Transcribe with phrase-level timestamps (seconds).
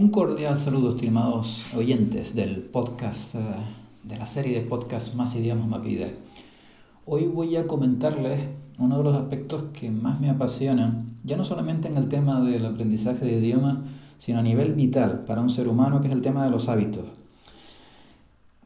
[0.00, 3.38] Un cordial saludo, estimados oyentes del podcast, eh,
[4.02, 6.06] de la serie de podcast Más idiomas, más vida.
[7.04, 8.40] Hoy voy a comentarles
[8.78, 12.64] uno de los aspectos que más me apasiona, ya no solamente en el tema del
[12.64, 13.84] aprendizaje de idioma,
[14.16, 17.04] sino a nivel vital para un ser humano, que es el tema de los hábitos.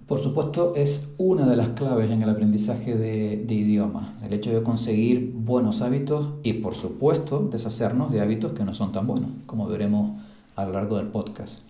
[0.06, 4.54] Por supuesto, es una de las claves en el aprendizaje de, de idiomas, el hecho
[4.54, 9.30] de conseguir buenos hábitos y, por supuesto, deshacernos de hábitos que no son tan buenos,
[9.46, 10.12] como veremos
[10.56, 11.62] a lo largo del podcast.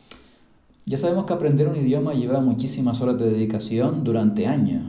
[0.86, 4.82] Ya sabemos que aprender un idioma lleva muchísimas horas de dedicación durante años.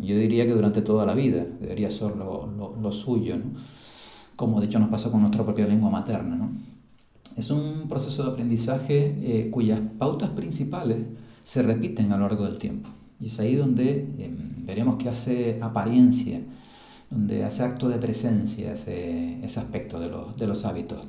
[0.00, 3.44] Yo diría que durante toda la vida debería ser lo, lo, lo suyo, ¿no?
[4.36, 6.36] como de hecho nos pasa con nuestra propia lengua materna.
[6.36, 6.50] ¿no?
[7.36, 10.98] Es un proceso de aprendizaje eh, cuyas pautas principales
[11.42, 12.88] se repiten a lo largo del tiempo.
[13.20, 16.40] Y es ahí donde eh, veremos que hace apariencia,
[17.10, 21.06] donde hace acto de presencia ese, ese aspecto de los, de los, hábitos.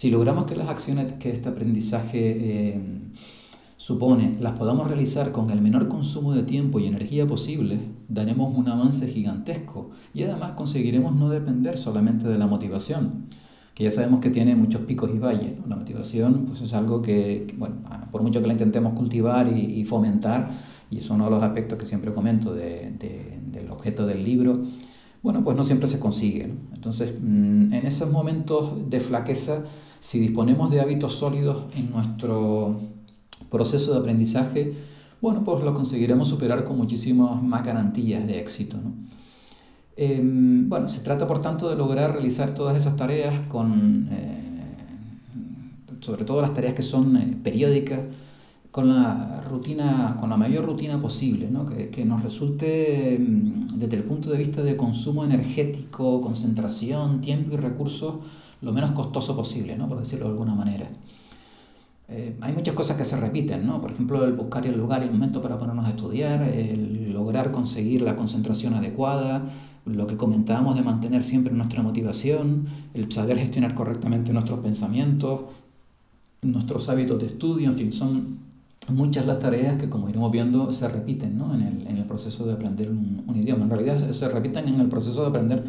[0.00, 2.80] Si logramos que las acciones que este aprendizaje eh,
[3.76, 8.66] supone las podamos realizar con el menor consumo de tiempo y energía posible, daremos un
[8.66, 13.26] avance gigantesco y además conseguiremos no depender solamente de la motivación
[13.74, 15.52] que ya sabemos que tiene muchos picos y valles.
[15.68, 17.76] La motivación pues es algo que, bueno,
[18.10, 20.48] por mucho que la intentemos cultivar y, y, fomentar,
[20.90, 24.62] y es uno de los aspectos que siempre comento de, de, del objeto del libro,
[25.22, 26.48] bueno, pues no siempre se consigue.
[26.48, 26.54] ¿no?
[26.74, 29.64] Entonces, mm, en esos momentos de flaqueza,
[30.00, 32.80] si disponemos de hábitos sólidos en nuestro
[33.50, 34.74] proceso de aprendizaje,
[35.20, 38.78] bueno, pues lo conseguiremos superar con muchísimas más garantías de éxito.
[38.78, 38.92] ¿no?
[39.96, 44.38] Eh, bueno, se trata por tanto de lograr realizar todas esas tareas con, eh,
[46.00, 48.00] sobre todo las tareas que son eh, periódicas,
[48.70, 51.66] con la rutina, con la mayor rutina posible, ¿no?
[51.66, 53.18] que, que, nos resulte
[53.74, 58.14] desde el punto de vista de consumo energético, concentración, tiempo y recursos
[58.62, 59.88] lo menos costoso posible, ¿no?
[59.88, 60.86] por decirlo de alguna manera.
[62.08, 63.80] Eh, hay muchas cosas que se repiten, ¿no?
[63.80, 67.52] Por ejemplo, el buscar el lugar y el momento para ponernos a estudiar, el lograr
[67.52, 69.44] conseguir la concentración adecuada,
[69.86, 75.42] lo que comentábamos de mantener siempre nuestra motivación, el saber gestionar correctamente nuestros pensamientos,
[76.42, 78.38] nuestros hábitos de estudio, en fin, son
[78.88, 81.54] muchas las tareas que, como iremos viendo, se repiten ¿no?
[81.54, 83.64] en, el, en, el, proceso de aprender un, idioma.
[83.64, 85.64] En realidad se, repiten en el proceso de aprender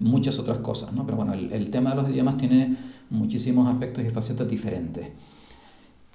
[0.00, 1.04] muchas otras cosas, ¿no?
[1.04, 2.76] pero bueno, el, el tema de los idiomas tiene
[3.10, 5.08] muchísimos aspectos y facetas diferentes.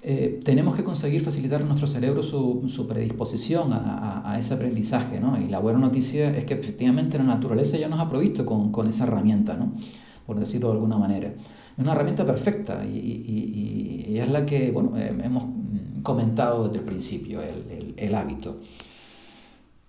[0.02, 5.20] Eh, tenemos que conseguir facilitar a nuestro cerebro su, su predisposición a, a, ese aprendizaje,
[5.20, 5.38] ¿no?
[5.38, 8.88] Y la buena noticia es que efectivamente la naturaleza ya nos ha provisto con, con
[8.88, 9.72] esa herramienta, ¿no?
[10.26, 11.28] Por decirlo de alguna manera.
[11.28, 15.44] Es una herramienta perfecta y, y, y, es la que, bueno, eh, hemos
[16.02, 18.58] comentado desde el principio, el, el, el hábito.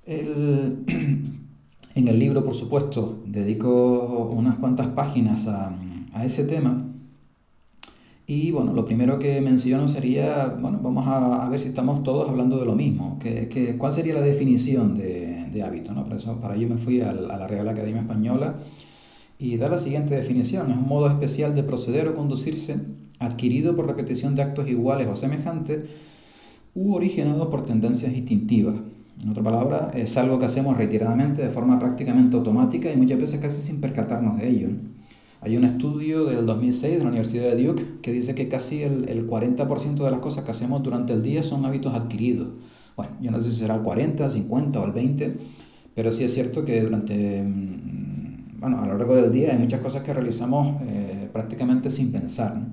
[0.05, 0.83] El,
[1.95, 5.75] en el libro, por supuesto, dedico unas cuantas páginas a,
[6.13, 6.91] a ese tema
[8.31, 12.29] y bueno, lo primero que menciono sería, bueno, vamos a, a ver si estamos todos
[12.29, 13.19] hablando de lo mismo.
[13.19, 15.91] Que, que, ¿Cuál sería la definición de, de hábito?
[15.91, 16.05] ¿no?
[16.05, 18.55] Para, eso, para ello me fui a, a la Real Academia Española
[19.37, 20.71] y da la siguiente definición.
[20.71, 22.77] Es un modo especial de proceder o conducirse
[23.19, 25.89] adquirido por repetición de actos iguales o semejantes
[26.73, 28.75] u originado por tendencias instintivas.
[29.23, 33.39] En otra palabra, es algo que hacemos reiteradamente de forma prácticamente automática y muchas veces
[33.39, 34.69] casi sin percatarnos de ello.
[35.41, 39.09] Hay un estudio del 2006 de la Universidad de Duke que dice que casi el,
[39.09, 42.49] el 40% de las cosas que hacemos durante el día son hábitos adquiridos.
[42.95, 45.33] Bueno, yo no sé si será el 40, 50 o el 20,
[45.93, 47.43] pero sí es cierto que durante,
[48.59, 52.55] bueno, a lo largo del día hay muchas cosas que realizamos eh, prácticamente sin pensar.
[52.55, 52.65] ¿no?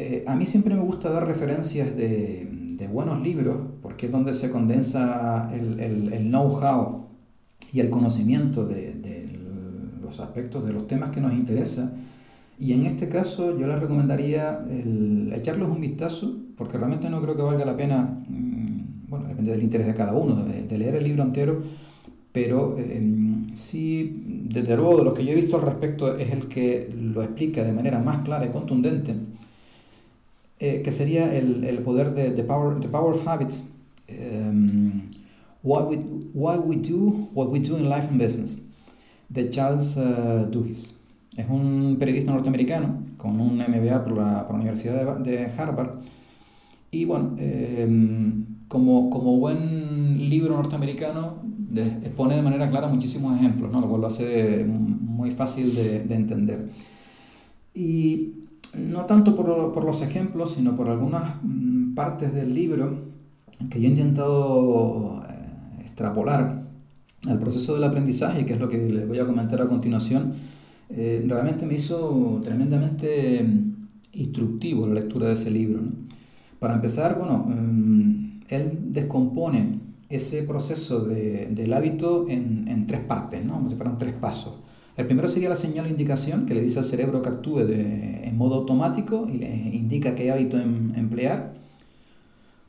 [0.00, 2.54] Eh, a mí siempre me gusta dar referencias de,
[2.92, 7.08] buenos libros, porque es donde se condensa el, know-how
[7.72, 9.28] y el conocimiento de,
[10.00, 11.94] los aspectos de los temas que nos interesan.
[12.58, 17.36] Y en este caso yo les recomendaría el echarles un vistazo, porque realmente no creo
[17.36, 21.04] que valga la pena, mmm, bueno, depende del interés de cada uno, de, leer el
[21.04, 21.62] libro entero,
[22.32, 23.02] pero eh,
[23.52, 27.22] sí, desde luego de lo que yo he visto al respecto es el que lo
[27.22, 29.14] explica de manera más clara y contundente,
[30.60, 33.56] eh, que sería el, el poder de the power, the power of habit,
[34.10, 35.10] um,
[35.62, 35.96] why, we,
[36.34, 38.58] why we do what we do in life and business
[39.28, 40.94] de Charles uh, Duhigg.
[41.36, 46.00] Es un periodista norteamericano con un MBA por la, por la Universidad de, de, Harvard.
[46.90, 47.86] Y bueno, eh,
[48.66, 53.80] como, como buen libro norteamericano, de, de manera clara muchísimos ejemplos, ¿no?
[53.80, 56.68] lo cual lo hace muy fácil de, de entender.
[57.74, 58.32] Y
[58.76, 63.08] no tanto por, por, los ejemplos, sino por algunas mm, partes del libro
[63.70, 66.62] que yo he intentado eh, extrapolar
[67.26, 70.32] al proceso del aprendizaje, que es lo que les voy a comentar a continuación,
[70.90, 73.44] eh, realmente me hizo tremendamente
[74.12, 75.82] instructivo la lectura de ese libro.
[76.58, 83.66] Para empezar, bueno, mm, él descompone ese proceso del hábito en, tres partes, ¿no?
[83.68, 84.54] como tres pasos.
[84.98, 88.36] El primero sería la señal o indicación que le dice al cerebro que actúe en
[88.36, 91.54] modo automático y le indica qué hábito em, emplear.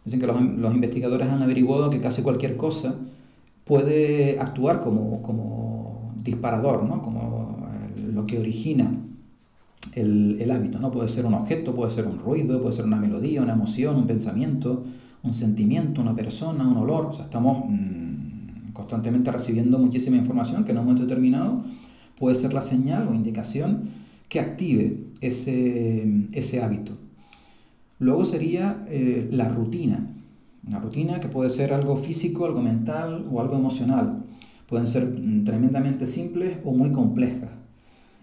[0.06, 2.94] Dicen que los, los, investigadores han averiguado que casi cualquier cosa
[3.66, 7.02] puede actuar como, como disparador, ¿no?
[7.02, 7.66] como
[8.14, 8.92] lo que origina
[9.96, 10.78] el, el, hábito.
[10.78, 10.92] ¿no?
[10.92, 14.06] Puede ser un objeto, puede ser un ruido, puede ser una melodía, una emoción, un
[14.06, 14.84] pensamiento,
[15.24, 17.08] un sentimiento, una persona, un olor.
[17.08, 21.64] O sea, estamos mm, constantemente recibiendo muchísima información que en un momento determinado
[22.20, 23.90] puede ser la señal o indicación
[24.28, 26.98] que active ese, ese hábito.
[28.00, 30.08] Luego sería eh, la rutina.
[30.68, 34.24] Una rutina que puede ser algo físico, algo mental o algo emocional.
[34.68, 37.50] Pueden ser mm, tremendamente simples o muy complejas.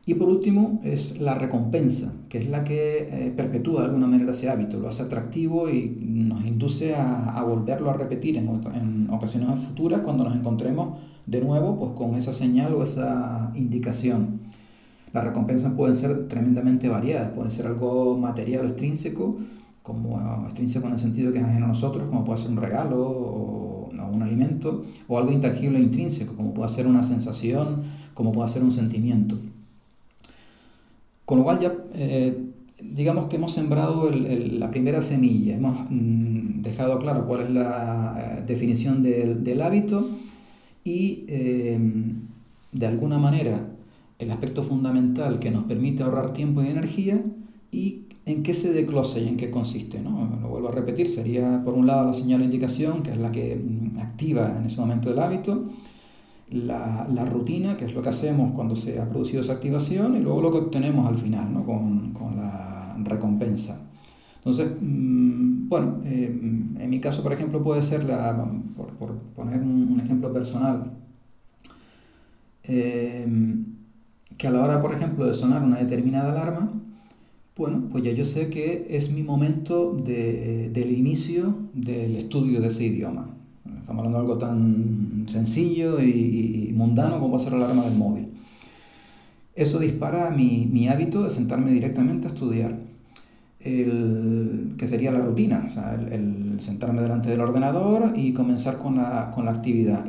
[0.09, 4.31] Y por último es la recompensa, que es la que eh, perpetúa de alguna manera
[4.31, 9.59] ese hábito, lo hace atractivo y nos induce a, volverlo a repetir en, en, ocasiones
[9.59, 14.43] futuras cuando nos encontremos de nuevo pues, con esa señal o esa indicación.
[15.13, 19.39] Las recompensas pueden ser tremendamente variadas, pueden ser algo material o extrínseco,
[19.83, 23.03] como extrínseco en el sentido que es ajeno a nosotros, como puede ser un regalo
[23.03, 27.83] o, o un alimento, o algo intangible e intrínseco, como puede ser una sensación,
[28.15, 29.37] como puede ser un sentimiento.
[31.27, 32.35] Con lo cual ya eh,
[32.81, 38.43] digamos que hemos sembrado la primera semilla, hemos mm, dejado claro cuál es la eh,
[38.47, 40.09] definición del, hábito
[40.85, 41.79] y eh,
[42.73, 43.69] de alguna manera
[44.19, 47.23] el aspecto fundamental que nos permite ahorrar tiempo y energía
[47.71, 50.01] y en qué se declosa y en qué consiste.
[50.01, 50.39] ¿no?
[50.41, 53.33] Lo vuelvo a repetir, sería por un lado la señal de indicación, que es la
[53.33, 55.71] que mm, activa en ese momento el hábito,
[56.51, 60.21] la, la, rutina, que es lo que hacemos cuando se ha producido esa activación, y
[60.21, 61.65] luego lo que obtenemos al final, ¿no?
[61.65, 63.81] con, con la recompensa.
[64.39, 68.37] Entonces, mm, bueno, eh, en mi caso, por ejemplo, puede ser, la,
[68.77, 70.93] por, por poner un, ejemplo personal,
[72.63, 73.27] eh,
[74.37, 76.73] que a la hora, por ejemplo, de sonar una determinada alarma,
[77.57, 82.69] bueno, pues ya yo sé que es mi momento de, del inicio del estudio de
[82.69, 83.36] ese idioma.
[83.87, 88.27] Estamos hablando de algo tan sencillo y, mundano como ser la alarma del móvil.
[89.55, 92.81] Eso dispara mi, mi, hábito de sentarme directamente a estudiar,
[93.61, 98.97] el, que sería la rutina, o sea, el, sentarme delante del ordenador y comenzar con
[98.97, 100.05] la, con la actividad.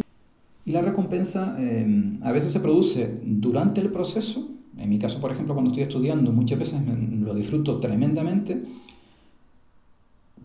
[0.65, 5.31] Y la recompensa em, a veces se produce durante el proceso, en mi caso, por
[5.31, 6.81] ejemplo, cuando estoy estudiando, muchas veces
[7.21, 8.59] lo disfruto tremendamente,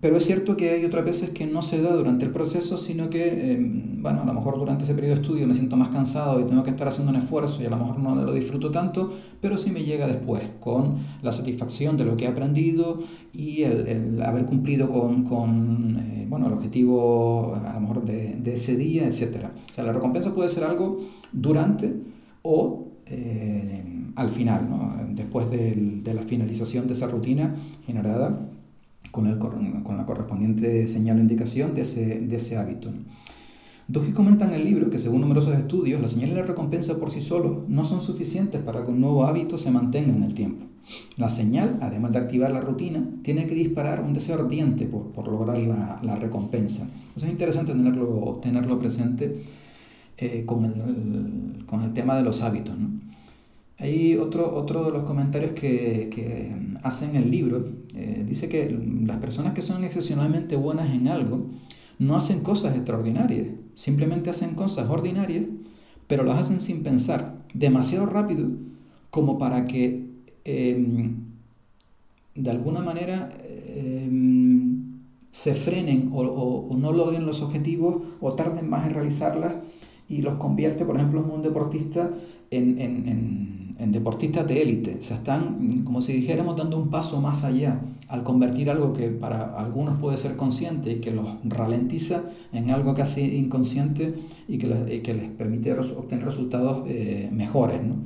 [0.03, 3.09] pero es cierto que hay otras veces que no se da durante el proceso, sino
[3.09, 6.41] que, em, bueno, a lo mejor durante ese periodo de estudio me siento más cansado
[6.41, 9.13] y tengo que estar haciendo un esfuerzo y a lo mejor no lo disfruto tanto,
[9.41, 12.99] pero sí me llega después con la satisfacción de lo que he aprendido
[13.33, 18.55] y el, haber cumplido con, con eh, bueno, el objetivo a lo mejor de, de,
[18.55, 19.51] ese día, etc.
[19.71, 20.99] O sea, la recompensa puede ser algo
[21.31, 21.95] durante
[22.43, 23.85] o eh,
[24.17, 24.97] al final, ¿no?
[25.11, 27.55] después de, de la finalización de esa rutina
[27.87, 28.49] generada
[29.13, 32.91] con, el, con la correspondiente señal o indicación de ese, de ese hábito.
[33.87, 37.11] Duffy comenta en el libro que según numerosos estudios, la señal y la recompensa por
[37.11, 40.67] sí solos no son suficientes para que un nuevo hábito se mantenga en el tiempo.
[41.17, 45.29] La señal, además de activar la rutina, tiene que disparar un deseo ardiente por, por
[45.29, 46.89] lograr la, la, recompensa.
[47.15, 49.37] Eso es interesante tenerlo, tenerlo presente
[50.17, 52.75] eh, con, el, con, el, tema de los hábitos.
[53.79, 57.65] Hay otro, otro de los comentarios que, que hacen el libro,
[57.95, 58.71] eh, dice que
[59.05, 61.47] las personas que son excepcionalmente buenas en algo
[61.99, 65.45] no hacen cosas extraordinarias, simplemente hacen cosas ordinarias,
[66.07, 68.49] pero las hacen sin pensar, demasiado rápido
[69.11, 70.07] como para que
[70.45, 71.17] em,
[72.35, 73.31] de alguna manera
[73.67, 75.01] em,
[75.31, 79.55] se frenen o, o, no logren los objetivos o tarden más en realizarlas
[80.13, 82.09] y los convierte, por ejemplo, en un deportista
[82.51, 84.97] en, en, en en deportistas de élite.
[85.01, 89.09] O sea, están, como si dijéramos, dando un paso más allá al convertir algo que
[89.09, 94.15] para algunos puede ser consciente y que los ralentiza en algo casi inconsciente
[94.47, 97.83] y que, les, permite obtener resultados eh, mejores.
[97.83, 97.97] ¿no?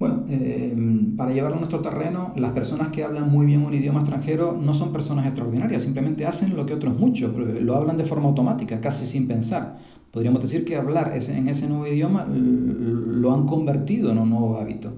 [0.00, 0.74] Bueno, eh,
[1.14, 4.72] para llevarlo a nuestro terreno, las personas que hablan muy bien un idioma extranjero no
[4.72, 9.04] son personas extraordinarias, simplemente hacen lo que otros muchos, lo hablan de forma automática, casi
[9.04, 9.78] sin pensar.
[10.10, 14.90] Podríamos decir que hablar en ese nuevo idioma lo han convertido en un nuevo hábito.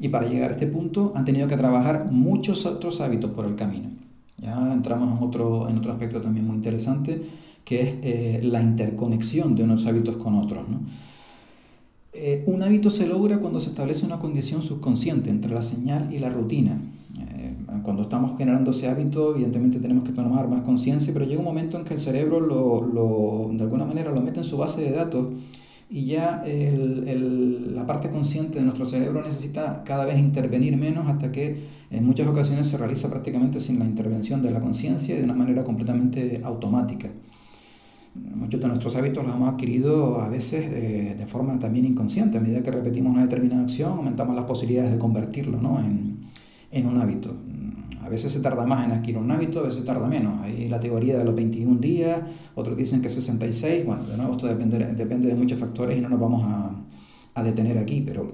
[0.00, 3.54] Y para llegar a este punto han tenido que trabajar muchos otros hábitos por el
[3.54, 3.90] camino.
[4.38, 7.22] Ya entramos en otro, en otro aspecto también muy interesante,
[7.64, 10.66] que es eh, la interconexión de unos hábitos con otros.
[12.12, 16.18] Eh, un hábito se logra cuando se establece una condición subconsciente entre la señal y
[16.18, 16.80] la rutina.
[17.84, 21.78] cuando estamos generando ese hábito, evidentemente tenemos que tomar más conciencia, pero llega un momento
[21.78, 24.90] en que el cerebro lo, lo, de alguna manera lo mete en su base de
[24.90, 25.30] datos
[25.90, 31.08] y ya el, el, la parte consciente de nuestro cerebro necesita cada vez intervenir menos
[31.08, 31.58] hasta que
[31.90, 35.34] en muchas ocasiones se realiza prácticamente sin la intervención de la conciencia y de una
[35.34, 37.08] manera completamente automática.
[38.34, 42.38] Muchos de nuestros hábitos los hemos adquirido a veces eh, de forma también inconsciente.
[42.38, 45.78] A medida que repetimos una determinada acción, aumentamos las posibilidades de convertirlo ¿no?
[45.80, 46.18] en,
[46.70, 47.34] en, un hábito.
[48.02, 50.42] A veces se tarda más en adquirir un hábito, a veces tarda menos.
[50.42, 52.20] Hay la teoría de los 21 días,
[52.54, 53.84] otros dicen que 66.
[53.84, 56.70] Bueno, de nuevo, esto depende, depende de muchos factores y no nos vamos a,
[57.34, 58.32] a detener aquí, pero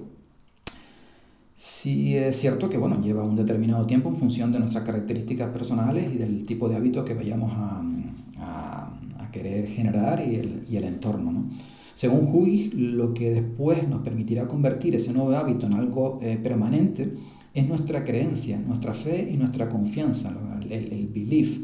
[1.55, 6.13] sí es cierto que bueno, lleva un determinado tiempo en función de nuestras características personales
[6.13, 7.83] y del tipo de hábito que vayamos a,
[9.31, 11.31] querer generar y el, y el entorno.
[11.31, 11.49] ¿no?
[11.97, 17.11] Según Huy, lo que después nos permitirá convertir ese nuevo hábito en algo eh, permanente
[17.55, 20.31] es nuestra creencia, nuestra fe y nuestra confianza,
[20.61, 21.59] el, el, belief.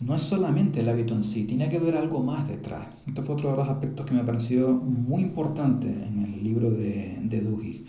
[0.00, 2.88] No es solamente el hábito en sí, tiene que haber algo más detrás.
[3.06, 7.18] Este fue otro de los aspectos que me pareció muy importante en el libro de,
[7.22, 7.86] de Duhigg.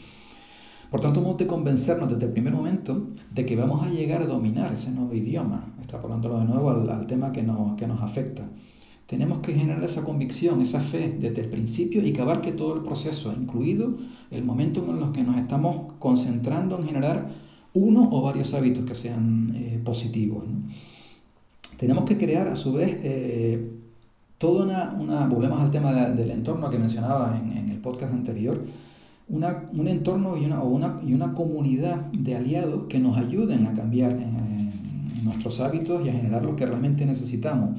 [0.90, 4.28] Por tanto, hemos de convencernos desde el primer momento de que vamos a llegar a
[4.28, 8.44] dominar ese nuevo idioma, extrapolándolo de nuevo al, al tema que nos, que nos afecta.
[9.08, 12.82] Tenemos que generar esa convicción, esa fe desde el principio y que abarque todo el
[12.82, 13.98] proceso, incluido
[14.32, 17.30] el momento en el que nos estamos concentrando en generar
[17.76, 20.44] uno o varios hábitos que sean eh, positivos.
[21.78, 23.72] Tenemos que crear a su vez eh,
[24.40, 28.66] toda una, una, volvemos al tema del entorno que mencionaba en, en el podcast anterior,
[29.28, 34.14] una, un entorno y una, y una comunidad de aliados que nos ayuden a cambiar
[34.14, 34.26] eh,
[35.24, 37.72] nuestros hábitos y a generar lo que realmente necesitamos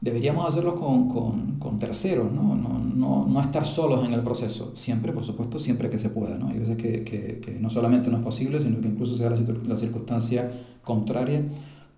[0.00, 2.54] deberíamos hacerlo con, con, con terceros, ¿no?
[2.54, 3.26] No, ¿no?
[3.26, 6.36] no, estar solos en el proceso, siempre, por supuesto, siempre que se pueda.
[6.38, 6.48] ¿no?
[6.48, 9.36] Hay veces que, que, que no solamente no es posible, sino que incluso sea la,
[9.66, 10.50] la, circunstancia
[10.82, 11.42] contraria,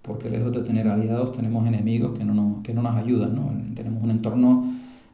[0.02, 3.34] porque lejos de tener aliados tenemos enemigos que no nos, que no nos ayudan.
[3.34, 3.52] ¿no?
[3.74, 4.64] Tenemos un entorno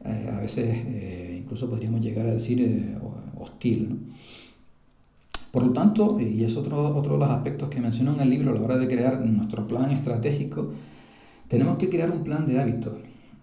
[0.03, 2.97] eh, a veces, eh, incluso podríamos llegar a decir, eh,
[3.39, 3.89] hostil.
[3.89, 3.95] ¿no?
[5.51, 8.51] Por lo tanto, y es otro, otro de los aspectos que menciono en el libro
[8.51, 10.71] a la hora de crear nuestro plan estratégico,
[11.47, 12.93] tenemos que crear un plan de hábitos,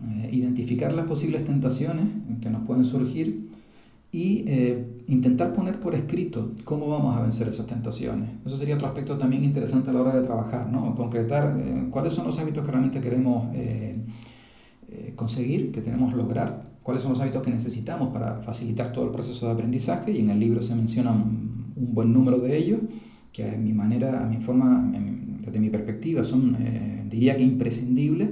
[0.05, 2.07] eh, identificar las posibles tentaciones
[2.41, 3.49] que nos pueden surgir
[4.11, 8.31] y eh, intentar poner por escrito cómo vamos a vencer esas tentaciones.
[8.45, 10.95] Eso sería otro aspecto también interesante a la hora de trabajar, ¿no?
[10.95, 13.47] concretar eh, cuáles son los hábitos que realmente queremos
[15.17, 19.47] conseguir, que tenemos lograr, cuáles son los hábitos que necesitamos para facilitar todo el proceso
[19.47, 21.17] de aprendizaje y en el libro se mencionan
[21.77, 22.81] un buen número de ellos
[23.33, 24.93] que a mi manera, a mi forma,
[25.45, 26.57] desde mi perspectiva, son
[27.11, 28.31] diría que imprescindible,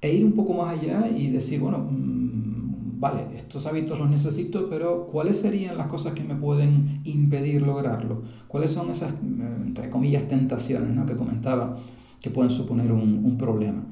[0.00, 4.68] e ir un poco más allá y decir, bueno, mmm, vale, estos hábitos los necesito,
[4.68, 8.22] pero ¿cuáles serían las cosas que me pueden impedir lograrlo?
[8.46, 11.06] ¿Cuáles son esas, eh, entre comillas, tentaciones ¿no?
[11.06, 11.76] que comentaba
[12.20, 13.84] que pueden suponer un, un problema?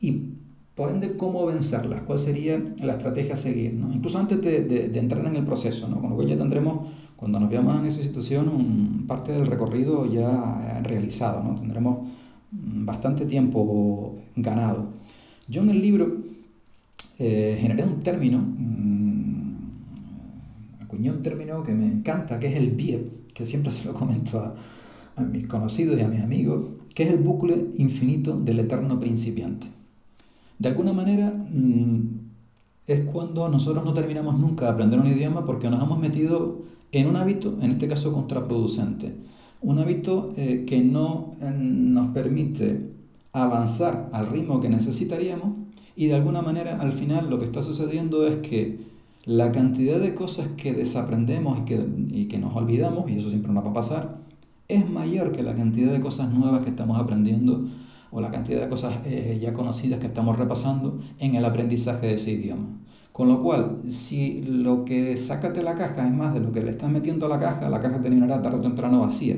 [0.00, 0.32] Y
[0.74, 2.02] por ende, ¿cómo vencerlas?
[2.02, 3.74] ¿Cuál sería la estrategia a seguir?
[3.74, 3.92] ¿no?
[3.92, 6.00] Incluso antes de, de, de, entrar en el proceso, ¿no?
[6.00, 6.88] con lo cual ya tendremos,
[7.22, 11.40] cuando nos veamos en esa situación, un, parte del recorrido ya realizado.
[11.44, 11.54] ¿no?
[11.54, 12.00] Tendremos
[12.50, 14.88] bastante tiempo ganado.
[15.46, 16.16] Yo en el libro
[17.20, 19.54] eh, generé un término, mmm,
[20.80, 24.40] acuñé un término que me encanta, que es el BIEP, que siempre se lo comento
[24.40, 24.56] a,
[25.14, 29.68] a mis conocidos y a mis amigos, que es el bucle infinito del eterno principiante.
[30.58, 32.00] De alguna manera, mmm,
[32.88, 37.08] es cuando nosotros no terminamos nunca de aprender un idioma porque nos hemos metido en
[37.08, 39.16] un hábito, en este caso contraproducente
[39.62, 42.90] un hábito eh, que no eh, nos permite
[43.32, 45.54] avanzar al ritmo que necesitaríamos
[45.96, 48.80] y de alguna manera al final lo que está sucediendo es que
[49.24, 53.52] la cantidad de cosas que desaprendemos y que, y que nos olvidamos, y eso siempre
[53.52, 54.18] nos va a pasar,
[54.66, 57.68] es mayor que la cantidad de cosas nuevas que estamos aprendiendo
[58.10, 62.14] o la cantidad de cosas eh, ya conocidas que estamos repasando en el aprendizaje de
[62.14, 62.66] ese idioma.
[63.12, 66.62] Con lo cual, si lo que sacas de la caja es más de lo que
[66.62, 69.36] le estás metiendo a la caja, la caja terminará tarde o temprano vacía.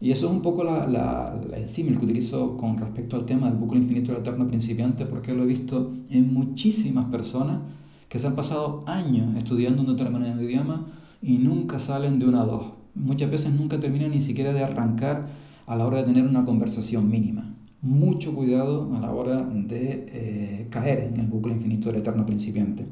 [0.00, 3.48] Y eso es un poco la, la, el símil que utilizo con respecto al tema
[3.48, 7.62] del bucle infinito del eterno principiante, porque lo he visto en muchísimas personas
[8.08, 10.86] que se han pasado años estudiando un determinado idioma
[11.20, 12.66] y nunca salen de una a dos.
[12.94, 15.26] Muchas veces nunca terminan ni siquiera de arrancar
[15.66, 20.66] a la hora de tener una conversación mínima mucho cuidado a la hora de eh,
[20.70, 22.84] caer en el bucle infinito del eterno principiante.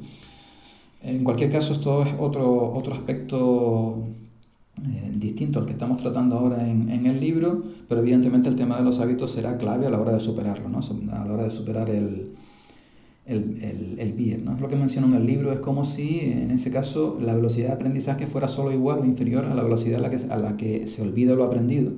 [1.01, 4.03] En cualquier caso, esto es otro, otro aspecto
[4.83, 8.77] eh, distinto al que estamos tratando ahora en, en, el libro, pero evidentemente el tema
[8.77, 10.79] de los hábitos será clave a la hora de superarlo, ¿no?
[10.79, 12.31] a la hora de superar el,
[13.25, 14.45] el, el, el.
[14.45, 14.57] ¿no?
[14.59, 17.73] Lo que menciono en el libro es como si, en ese caso, la velocidad de
[17.73, 20.87] aprendizaje fuera solo igual o inferior a la velocidad a la que, a la que
[20.87, 21.91] se olvida lo aprendido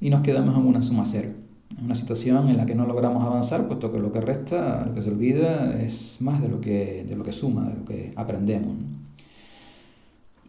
[0.00, 1.43] y nos quedamos en una suma cero.
[1.82, 5.02] Una situación en la que no logramos avanzar, puesto que lo que resta, lo que
[5.02, 8.74] se olvida, es más de lo que, de lo que suma, de lo que aprendemos.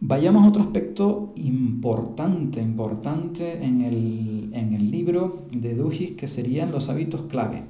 [0.00, 6.70] Vayamos a otro aspecto importante, importante en el, en el libro de Dugis, que serían
[6.70, 7.64] los hábitos clave.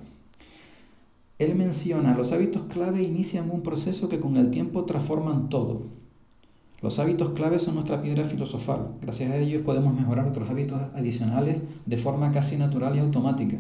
[1.39, 5.83] Él menciona, los hábitos clave inician un proceso que con el tiempo transforman todo.
[6.87, 8.93] Los hábitos clave son nuestra piedra filosofal.
[9.03, 13.57] Gracias a ellos podemos mejorar otros hábitos adicionales de forma casi natural y automática.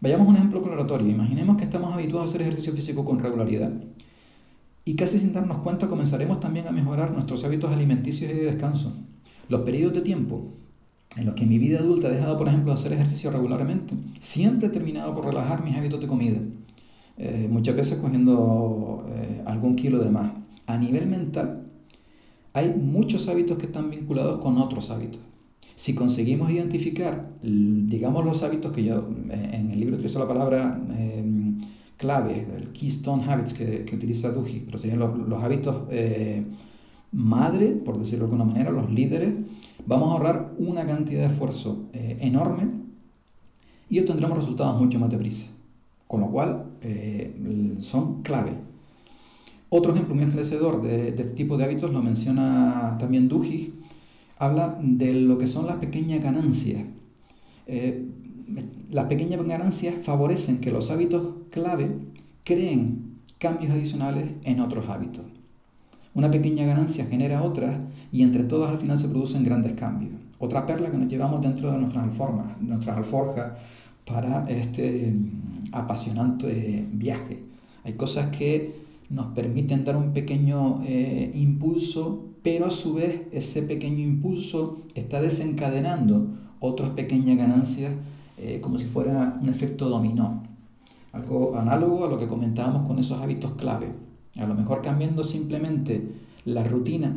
[0.00, 1.08] Vayamos a un ejemplo claratorio.
[1.08, 3.70] Imaginemos que estamos habituados a hacer ejercicio físico con regularidad
[4.84, 8.92] y casi sin darnos cuenta comenzaremos también a mejorar nuestros hábitos alimenticios y de descanso.
[9.48, 10.54] Los periodos de tiempo
[11.16, 13.94] en los que en mi vida adulta he dejado, por ejemplo, de hacer ejercicio regularmente,
[14.18, 16.40] siempre he terminado por relajar mis hábitos de comida.
[17.18, 20.41] Eh, muchas veces cogiendo eh, algún kilo de más.
[20.66, 21.66] A nivel mental,
[22.52, 25.20] hay muchos hábitos que están vinculados con otros hábitos.
[25.74, 30.80] Si conseguimos identificar, digamos, los hábitos que yo en el libro utilizo la palabra
[32.02, 36.44] clave, el Keystone Habits que, que utiliza Duji, pero serían los, los hábitos eh,
[37.12, 39.38] madre, por decirlo de alguna manera, los líderes,
[39.86, 42.68] vamos a ahorrar una cantidad de esfuerzo eh, enorme
[43.88, 45.48] y obtendremos resultados mucho más deprisa.
[46.08, 48.52] Con lo cual, eh, son clave.
[49.74, 53.72] Otro ejemplo muy esclarecedor de, de, este tipo de hábitos lo menciona también Duji,
[54.38, 56.84] habla de lo que son las pequeñas ganancias
[58.90, 61.96] las pequeñas ganancias favorecen que los hábitos clave
[62.44, 65.24] creen cambios adicionales en otros hábitos.
[66.14, 67.76] Una pequeña ganancia genera otras
[68.12, 70.12] y entre todas al final se producen grandes cambios.
[70.38, 73.58] Otra perla que nos llevamos dentro de nuestras alforjas, nuestras alforjas
[74.04, 75.14] para este
[75.72, 77.42] apasionante viaje.
[77.84, 78.74] Hay cosas que
[79.12, 85.20] nos permiten dar un pequeño eh, impulso, pero a su vez ese pequeño impulso está
[85.20, 86.28] desencadenando
[86.60, 87.92] otras pequeñas ganancias
[88.38, 90.42] eh, como si fuera un efecto dominó.
[91.12, 93.92] Algo análogo a lo que comentábamos con esos hábitos clave.
[94.38, 96.02] A lo mejor cambiando simplemente
[96.46, 97.14] la rutina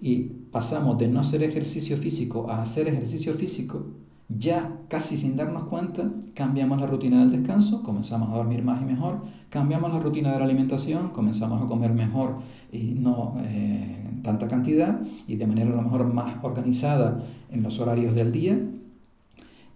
[0.00, 0.18] y
[0.52, 3.86] pasamos de no hacer ejercicio físico a hacer ejercicio físico,
[4.28, 8.84] ya casi sin darnos cuenta, cambiamos la rutina del descanso, comenzamos a dormir más y
[8.84, 12.36] mejor, cambiamos la rutina de la alimentación, comenzamos a comer mejor
[12.70, 17.80] y no eh, tanta cantidad y de manera a lo mejor más organizada en los
[17.80, 18.58] horarios del día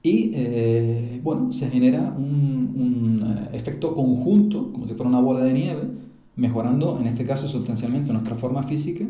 [0.03, 5.53] y eh, bueno, se genera un, eh, efecto conjunto, como si fuera una bola de
[5.53, 5.83] nieve,
[6.35, 9.05] mejorando en este caso sustancialmente nuestra forma física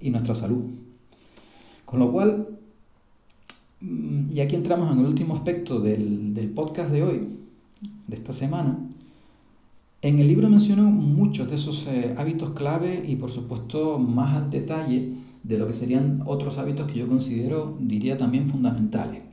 [0.00, 0.64] y nuestra salud.
[1.84, 2.57] Con lo cual,
[3.80, 7.28] y aquí entramos en el último aspecto del, del podcast de hoy,
[8.06, 8.78] de esta semana,
[10.00, 14.48] en el libro menciono muchos de esos eh, hábitos clave y por supuesto más al
[14.48, 19.24] detalle de lo que serían otros hábitos que yo considero, diría también fundamentales.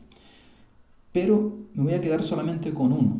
[1.12, 3.18] Pero me voy a quedar solamente con uno,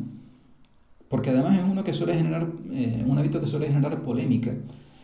[1.08, 4.52] porque además es uno que suele generar, eh, un hábito que suele generar polémica,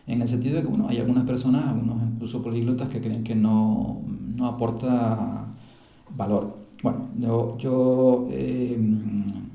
[0.05, 3.35] en el sentido de que bueno, hay algunas personas, algunos incluso políglotas, que creen que
[3.35, 4.01] no,
[4.35, 5.42] no aporta
[6.15, 6.57] valor.
[6.81, 8.77] Bueno, yo, yo eh,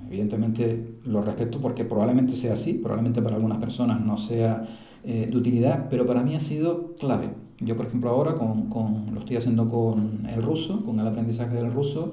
[0.09, 4.67] evidentemente lo respeto porque probablemente sea así, probablemente para algunas personas no sea
[5.05, 7.31] eh, de utilidad, pero para mí ha sido clave.
[7.61, 11.57] Yo, por ejemplo, ahora con, con, lo estoy haciendo con el ruso, con el aprendizaje
[11.57, 12.13] del ruso,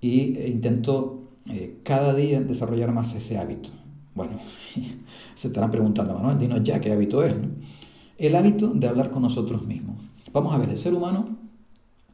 [0.00, 3.70] y intento eh, cada día desarrollar más ese hábito.
[4.14, 4.32] Bueno,
[5.34, 7.34] se estarán preguntando, Manuel, dinos ya qué hábito es.
[8.18, 9.96] El hábito de hablar con nosotros mismos.
[10.32, 11.41] Vamos a ver, el ser humano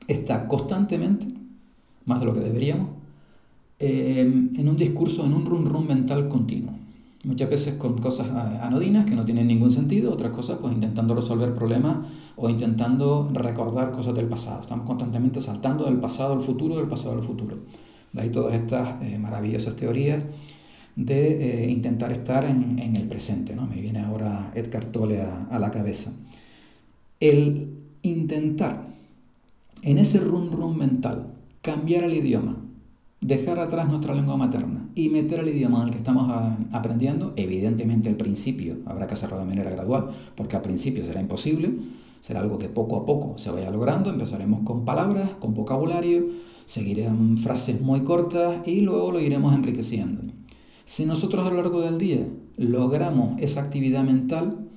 [0.08, 1.26] está constantemente,
[2.06, 2.88] más de lo que deberíamos,
[3.78, 6.72] em, en un discurso, en un run run mental continuo.
[7.24, 11.54] Muchas veces con cosas anodinas que no tienen ningún sentido, otras cosas pues intentando resolver
[11.54, 11.98] problemas
[12.36, 14.62] o intentando recordar cosas del pasado.
[14.62, 17.56] Estamos constantemente saltando del pasado al futuro, del pasado al futuro.
[18.12, 20.24] De ahí todas estas eh, maravillosas teorías
[20.96, 23.54] de eh, intentar estar en, el presente.
[23.54, 23.66] ¿no?
[23.66, 26.12] Me viene ahora Edgar Tolle a la cabeza.
[27.20, 28.88] El intentar
[29.82, 32.56] en ese run run mental cambiar el idioma,
[33.20, 37.32] dejar atrás nuestra lengua materna y meter el idioma en el que estamos ah, aprendiendo,
[37.36, 41.72] evidentemente al principio habrá que hacerlo de manera gradual, porque al principio será imposible,
[42.20, 46.26] será algo que poco a poco se vaya logrando, empezaremos con palabras, con vocabulario,
[46.64, 50.22] seguirán frases muy cortas y luego lo iremos enriqueciendo.
[50.84, 54.67] Si nosotros a lo largo del día logramos esa actividad mental,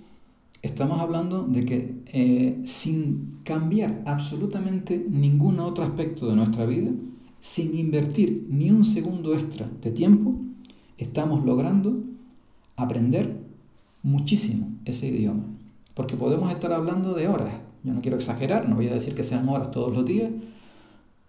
[0.62, 6.91] estamos hablando de que eh, sin cambiar absolutamente ningún otro aspecto de nuestra vida,
[7.39, 10.36] sin invertir ni un segundo extra de tiempo,
[10.97, 12.04] estamos logrando
[12.76, 13.41] aprender
[14.04, 15.43] muchísimo ese idioma.
[15.95, 17.54] Porque podemos estar hablando de horas.
[17.84, 20.32] Yo no quiero exagerar, no voy a decir que sean horas todos los días,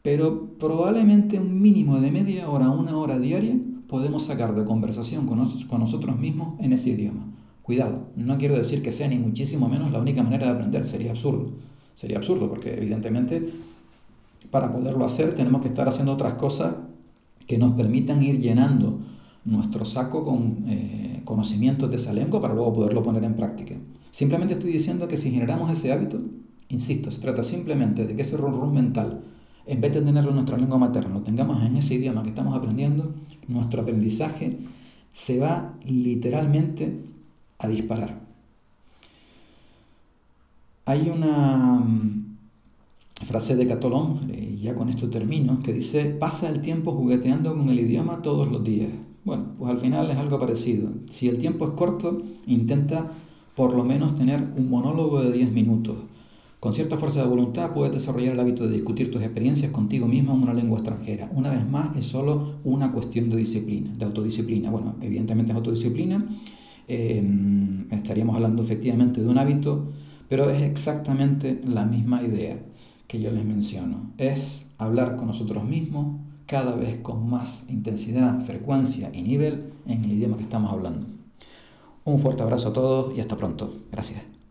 [0.02, 3.56] pero probablemente un mínimo de media hora, una hora diaria,
[3.88, 7.26] podemos sacar de conversación con, con nosotros mismos en ese idioma.
[7.62, 11.12] Cuidado, no quiero decir que sea ni muchísimo menos la única manera de aprender, sería
[11.12, 11.52] absurdo.
[11.94, 13.46] Sería absurdo porque evidentemente
[14.50, 16.74] para poderlo hacer tenemos que estar haciendo otras cosas
[17.46, 18.98] que nos permitan ir llenando
[19.44, 23.74] nuestro saco con eh, conocimientos de esa lengua para luego poderlo poner en práctica.
[24.10, 26.18] Simplemente estoy diciendo que si generamos ese hábito,
[26.68, 29.22] insisto, se trata simplemente de que ese run mental,
[29.66, 32.56] en vez de tenerlo en nuestra lengua materna, lo tengamos en ese idioma que estamos
[32.56, 33.14] aprendiendo,
[33.48, 34.58] nuestro aprendizaje
[35.12, 37.11] se va literalmente
[37.68, 38.20] disparar.
[40.84, 42.36] Hay una mm,
[43.26, 47.68] frase de Catolón, y ya con esto termino, que dice, pasa el tiempo jugueteando con
[47.68, 48.90] el idioma todos los días.
[49.24, 50.90] Bueno, pues al final es algo parecido.
[51.08, 53.12] Si el tiempo es corto, intenta
[53.54, 55.96] por lo menos tener un monólogo de 10 minutos.
[56.58, 60.32] Con cierta fuerza de voluntad puedes desarrollar el hábito de discutir tus experiencias contigo mismo
[60.34, 61.28] en una lengua extranjera.
[61.34, 64.70] Una vez más, es solo una cuestión de disciplina, de autodisciplina.
[64.70, 66.24] Bueno, evidentemente es autodisciplina.
[66.88, 67.22] Eh,
[67.90, 69.92] estaríamos hablando efectivamente de un hábito,
[70.28, 72.58] pero es exactamente la misma idea
[73.06, 74.10] que yo les menciono.
[74.18, 80.12] Es hablar con nosotros mismos cada vez con más intensidad, frecuencia y nivel en el
[80.12, 81.06] idioma que estamos hablando.
[82.04, 83.74] Un fuerte abrazo a todos y hasta pronto.
[83.90, 84.41] Gracias.